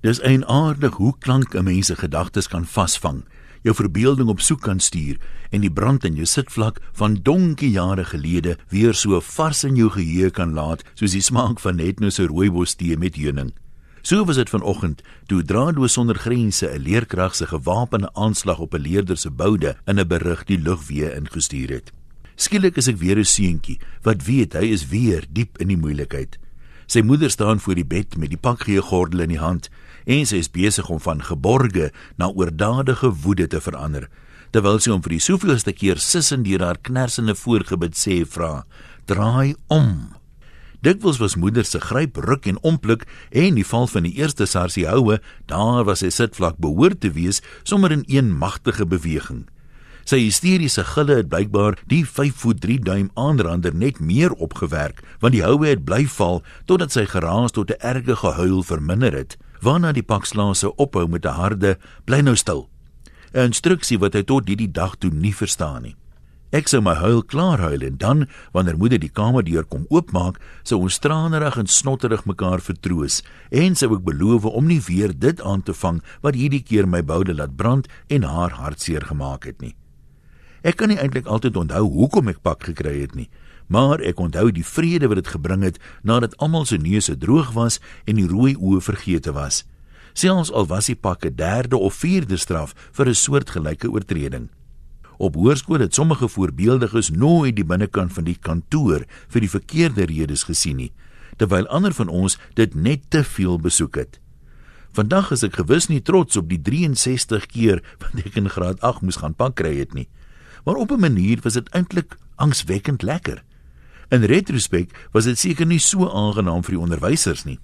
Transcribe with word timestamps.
Dis 0.00 0.20
eienaardig 0.24 0.94
hoe 0.96 1.12
klank 1.18 1.54
'n 1.54 1.64
mens 1.64 1.86
se 1.86 1.96
gedagtes 1.96 2.48
kan 2.48 2.66
vasvang, 2.66 3.24
jou 3.62 3.74
verbeelding 3.74 4.28
op 4.28 4.40
soek 4.40 4.60
kan 4.60 4.80
stuur 4.80 5.16
en 5.50 5.60
die 5.60 5.72
brand 5.72 6.04
in 6.04 6.14
jou 6.14 6.26
sitvlak 6.26 6.80
van 6.92 7.18
donkie 7.22 7.70
jare 7.70 8.04
gelede 8.04 8.56
weer 8.68 8.94
so 8.94 9.20
vars 9.20 9.64
in 9.64 9.76
jou 9.76 9.90
geheue 9.90 10.30
kan 10.30 10.52
laat 10.52 10.82
soos 10.94 11.12
die 11.12 11.20
smaak 11.20 11.60
van 11.60 11.76
net 11.76 12.00
nou 12.00 12.10
se 12.10 12.26
rooibos 12.26 12.74
tee 12.74 12.96
met 12.96 13.16
heuning. 13.16 13.52
So 14.02 14.24
was 14.24 14.36
dit 14.36 14.50
vanoggend 14.50 15.02
toe 15.26 15.42
Draadloos 15.44 15.92
sonder 15.92 16.16
grense 16.16 16.66
'n 16.66 16.80
leerkrag 16.80 17.34
se 17.34 17.46
gewapende 17.46 18.10
aanslag 18.14 18.58
op 18.58 18.74
'n 18.74 18.80
leerder 18.80 19.16
se 19.16 19.30
boude 19.30 19.76
in 19.86 20.00
'n 20.00 20.08
berig 20.08 20.44
die 20.44 20.58
lug 20.58 20.86
weer 20.86 21.14
ingestuur 21.16 21.68
het. 21.68 21.92
Skielik 22.36 22.76
is 22.76 22.88
ek 22.88 22.96
weer 22.96 23.18
'n 23.18 23.24
seentjie 23.24 23.78
wat 24.02 24.24
weet 24.24 24.52
hy 24.52 24.64
is 24.72 24.88
weer 24.88 25.26
diep 25.30 25.58
in 25.58 25.68
die 25.68 25.76
moeilikheid. 25.76 26.38
Sy 26.90 27.04
moeder 27.06 27.30
staan 27.30 27.60
voor 27.62 27.78
die 27.78 27.86
bed 27.86 28.16
met 28.18 28.32
die 28.32 28.40
pakgee 28.40 28.82
gordel 28.82 29.22
in 29.22 29.30
die 29.30 29.38
hand 29.38 29.68
en 30.10 30.24
sy 30.26 30.40
is 30.42 30.48
besig 30.50 30.88
om 30.90 30.98
van 30.98 31.20
geborge 31.22 31.92
na 32.18 32.26
oordadige 32.34 33.12
woede 33.22 33.46
te 33.46 33.60
verander. 33.62 34.08
Terwyl 34.50 34.80
sy 34.82 34.90
hom 34.90 35.04
vir 35.04 35.14
die 35.14 35.22
soveelste 35.22 35.70
keer 35.70 36.02
sissend 36.02 36.48
deur 36.48 36.64
haar 36.66 36.80
knersende 36.82 37.36
voorgebid 37.38 37.94
sê 37.94 38.24
vra: 38.26 38.64
"Draai 39.06 39.54
om." 39.68 40.16
Dikwels 40.82 41.22
was 41.22 41.36
moeder 41.36 41.64
se 41.64 41.78
gryp, 41.78 42.16
ruk 42.16 42.46
en 42.46 42.58
ompluk 42.66 43.06
en 43.30 43.54
die 43.54 43.66
val 43.70 43.86
van 43.86 44.02
die 44.02 44.16
eerste 44.18 44.46
sarsie 44.46 44.88
houe, 44.88 45.20
daar 45.46 45.84
was 45.84 46.02
sy 46.02 46.10
sitvlak 46.10 46.58
behoort 46.58 47.00
te 47.00 47.12
wees 47.14 47.38
sommer 47.62 47.92
in 47.92 48.02
een 48.08 48.34
magtige 48.34 48.86
beweging. 48.86 49.46
Sy 50.10 50.24
hysteriese 50.24 50.82
gille 50.88 51.20
het 51.20 51.28
blykbaar 51.30 51.76
die 51.86 52.00
5 52.02 52.40
voet 52.42 52.58
3 52.64 52.80
duim 52.82 53.10
aanrander 53.14 53.70
net 53.70 54.00
meer 54.02 54.32
opgewerk, 54.42 55.04
want 55.22 55.36
die 55.36 55.44
houe 55.44 55.68
het 55.68 55.84
bly 55.86 56.00
val 56.10 56.40
totdat 56.66 56.90
sy 56.96 57.04
geraas 57.06 57.54
tot 57.54 57.70
'n 57.70 57.78
erge 57.78 58.16
gehuil 58.18 58.64
verminder 58.66 59.14
het, 59.14 59.36
waarna 59.62 59.92
die 59.92 60.02
pakslaase 60.02 60.74
ophou 60.74 61.06
met 61.06 61.24
'n 61.24 61.38
harde 61.38 61.78
bly 62.06 62.20
nou 62.22 62.34
stil. 62.34 62.68
'n 63.34 63.54
Instruksie 63.54 63.98
wat 64.00 64.14
hy 64.14 64.22
tot 64.22 64.48
hierdie 64.48 64.72
dag 64.72 64.96
toe 64.98 65.10
nie 65.10 65.34
verstaan 65.34 65.82
nie. 65.82 65.96
Ek 66.50 66.66
sou 66.66 66.80
my 66.80 66.94
huil 66.94 67.22
klaar 67.22 67.58
huil 67.58 67.82
en 67.82 67.96
dan 67.96 68.26
wanneer 68.52 68.76
moeder 68.76 68.98
die 68.98 69.14
kamerdeur 69.14 69.64
kom 69.64 69.86
oopmaak, 69.90 70.40
sou 70.64 70.80
ons 70.80 70.98
tranerig 70.98 71.56
en 71.56 71.66
snotterig 71.66 72.24
mekaar 72.24 72.60
vertroos 72.60 73.22
en 73.50 73.76
sou 73.76 73.94
ek 73.94 74.04
beloof 74.04 74.44
om 74.44 74.66
nie 74.66 74.80
weer 74.80 75.12
dit 75.18 75.40
aan 75.40 75.62
te 75.62 75.72
vang 75.72 76.02
wat 76.22 76.34
hierdie 76.34 76.62
keer 76.62 76.88
my 76.88 77.02
boude 77.02 77.34
laat 77.34 77.56
brand 77.56 77.86
en 78.08 78.22
haar 78.22 78.50
hartseer 78.50 79.06
gemaak 79.06 79.44
het 79.44 79.60
nie. 79.60 79.76
Ek 80.62 80.76
kan 80.76 80.92
nie 80.92 80.98
eintlik 81.00 81.26
altyd 81.26 81.56
onthou 81.56 81.86
hoekom 81.88 82.28
ek 82.28 82.42
pak 82.44 82.66
gekry 82.68 83.00
het 83.00 83.14
nie, 83.16 83.30
maar 83.72 84.02
ek 84.04 84.20
onthou 84.20 84.50
die 84.52 84.66
vrede 84.66 85.08
wat 85.08 85.22
dit 85.22 85.32
gebring 85.32 85.64
het 85.64 85.78
nadat 86.02 86.36
almal 86.36 86.66
se 86.68 86.76
neuse 86.76 87.16
droog 87.16 87.54
was 87.56 87.80
en 88.04 88.20
die 88.20 88.28
rooi 88.28 88.56
oë 88.58 88.82
vergete 88.84 89.32
was. 89.32 89.64
Selfs 90.12 90.50
al 90.52 90.66
was 90.68 90.90
die 90.90 90.98
pak 90.98 91.24
'n 91.24 91.36
derde 91.36 91.76
of 91.76 91.94
vierde 91.94 92.36
straf 92.36 92.74
vir 92.92 93.08
'n 93.08 93.14
soortgelyke 93.14 93.88
oortreding. 93.90 94.48
Op 95.18 95.34
hoërskool 95.34 95.80
het 95.80 95.94
sommige 95.94 96.28
voorbeeldiges 96.28 97.10
nooit 97.10 97.56
die 97.56 97.64
binnekant 97.64 98.12
van 98.12 98.24
die 98.24 98.38
kantoor 98.40 99.04
vir 99.28 99.40
die 99.40 99.50
verkeerde 99.50 100.04
redes 100.04 100.44
gesien 100.44 100.76
nie, 100.76 100.92
terwyl 101.36 101.66
ander 101.68 101.92
van 101.92 102.08
ons 102.08 102.38
dit 102.54 102.74
net 102.74 103.00
te 103.08 103.24
veel 103.24 103.58
besoek 103.58 103.96
het. 103.96 104.20
Vandag 104.92 105.30
is 105.30 105.42
ek 105.42 105.54
gewis 105.54 105.86
nie 105.86 106.00
trots 106.02 106.36
op 106.36 106.48
die 106.48 106.62
63 106.62 107.46
keer 107.46 107.82
wat 107.98 108.24
ek 108.26 108.36
in 108.36 108.48
graad 108.48 108.80
8 108.80 109.02
moes 109.02 109.16
gaan 109.16 109.34
pak 109.34 109.54
kry 109.54 109.78
het 109.78 109.94
nie. 109.94 110.08
Maar 110.64 110.74
op 110.74 110.90
'n 110.90 111.00
manier 111.00 111.38
was 111.42 111.52
dit 111.52 111.68
eintlik 111.68 112.16
angswekkend 112.36 113.02
lekker. 113.02 113.42
In 114.08 114.24
retrospek 114.24 115.08
was 115.12 115.24
dit 115.24 115.38
seker 115.38 115.66
nie 115.66 115.78
so 115.78 116.08
aangenaam 116.08 116.64
vir 116.64 116.74
die 116.74 116.82
onderwysers 116.82 117.44
nie. 117.44 117.58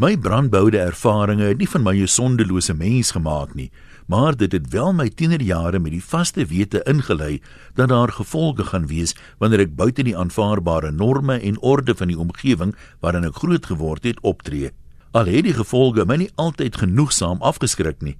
My 0.00 0.14
brandboude 0.16 0.78
ervarings 0.78 1.42
het 1.42 1.58
nie 1.60 1.68
van 1.68 1.82
my 1.82 1.92
'n 2.00 2.08
sondelose 2.08 2.74
mens 2.74 3.10
gemaak 3.10 3.54
nie, 3.54 3.70
maar 4.06 4.36
dit 4.36 4.52
het 4.52 4.68
wel 4.72 4.92
my 4.92 5.08
tienerjare 5.08 5.78
met 5.78 5.92
die 5.92 6.04
vaste 6.04 6.46
wete 6.46 6.82
ingelei 6.82 7.42
dat 7.74 7.88
daar 7.88 8.08
gevolge 8.08 8.64
gaan 8.64 8.86
wees 8.86 9.14
wanneer 9.38 9.60
ek 9.60 9.76
buite 9.76 10.02
die 10.02 10.16
aanvaarbare 10.16 10.90
norme 10.90 11.38
en 11.38 11.60
orde 11.60 11.94
van 11.94 12.08
die 12.08 12.18
omgewing 12.18 12.74
waarin 13.00 13.24
ek 13.24 13.36
groot 13.36 13.66
geword 13.66 14.02
het 14.02 14.20
optree. 14.20 14.70
Al 15.12 15.26
het 15.26 15.44
die 15.44 15.54
gevolge 15.54 16.04
my 16.06 16.16
nie 16.16 16.30
altyd 16.34 16.76
genoegsaam 16.76 17.42
afgeskrik 17.42 18.00
nie. 18.00 18.16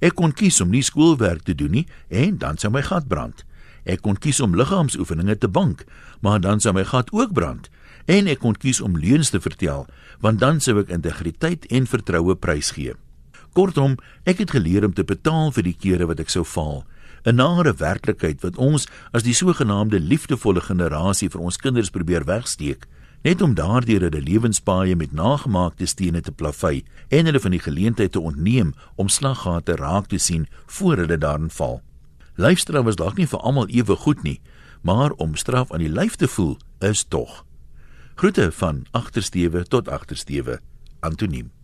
Ek 0.00 0.16
kon 0.18 0.32
kies 0.32 0.60
om 0.60 0.70
nie 0.70 0.84
skoolwerk 0.84 1.46
te 1.46 1.54
doen 1.54 1.70
nie 1.70 1.86
en 2.08 2.38
dan 2.38 2.58
sou 2.58 2.70
my 2.70 2.82
gat 2.82 3.08
brand. 3.08 3.44
Ek 3.86 4.02
kon 4.02 4.18
kies 4.18 4.40
om 4.42 4.56
liggaamsoefeninge 4.58 5.38
te 5.38 5.48
bank, 5.48 5.84
maar 6.20 6.40
dan 6.40 6.60
sou 6.60 6.74
my 6.74 6.84
gat 6.84 7.12
ook 7.14 7.32
brand. 7.32 7.70
En 8.06 8.26
ek 8.26 8.42
kon 8.42 8.54
kies 8.54 8.80
om 8.82 8.98
leuns 8.98 9.30
te 9.30 9.40
vertel, 9.40 9.86
want 10.20 10.42
dan 10.42 10.60
sou 10.60 10.76
ek 10.80 10.90
integriteit 10.94 11.66
en 11.70 11.86
vertroue 11.86 12.34
prysgee. 12.34 12.94
Kortom, 13.56 13.96
ek 14.28 14.42
het 14.42 14.52
geleer 14.52 14.84
om 14.84 14.92
te 14.92 15.06
betaal 15.06 15.52
vir 15.54 15.64
die 15.70 15.76
kere 15.78 16.06
wat 16.10 16.20
ek 16.20 16.30
sou 16.30 16.44
faal. 16.44 16.84
'n 17.26 17.36
Nare 17.36 17.72
werklikheid 17.74 18.42
wat 18.42 18.56
ons 18.56 18.86
as 19.12 19.24
die 19.26 19.34
sogenaamde 19.34 19.98
liefdevolle 19.98 20.60
generasie 20.60 21.28
vir 21.28 21.40
ons 21.40 21.56
kinders 21.56 21.90
probeer 21.90 22.24
wegsteek, 22.24 22.86
net 23.26 23.42
om 23.42 23.56
daardeur 23.58 24.04
hulle 24.06 24.20
lewenspaaie 24.22 24.94
met 24.94 25.14
nagemaakte 25.16 25.86
stene 25.90 26.20
te 26.22 26.30
plavei 26.30 26.84
en 27.10 27.26
hulle 27.26 27.40
van 27.42 27.56
die 27.56 27.62
geleentheid 27.64 28.12
te 28.14 28.22
ontneem 28.22 28.70
om 28.94 29.10
slaggate 29.10 29.74
raak 29.80 30.06
te 30.12 30.20
sien 30.22 30.44
voor 30.76 31.02
hulle 31.02 31.18
daarin 31.18 31.50
val. 31.50 31.80
Lyfstraf 32.38 32.86
was 32.86 33.00
dalk 33.00 33.18
nie 33.18 33.26
vir 33.26 33.42
almal 33.42 33.66
ewe 33.66 33.98
goed 34.04 34.22
nie, 34.22 34.38
maar 34.86 35.16
om 35.18 35.34
straf 35.34 35.74
aan 35.74 35.82
die 35.82 35.90
lyf 35.90 36.14
te 36.22 36.30
voel 36.30 36.54
is 36.78 37.02
tog. 37.10 37.42
Groete 38.14 38.52
van 38.62 38.84
agtersteewe 38.94 39.66
tot 39.66 39.90
agtersteewe. 39.90 40.60
Antoniem 41.00 41.55